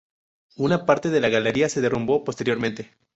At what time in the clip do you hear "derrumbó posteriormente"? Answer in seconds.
1.79-2.95